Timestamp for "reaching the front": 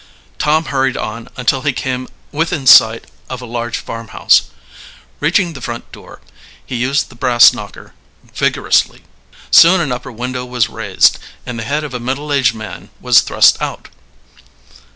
5.19-5.91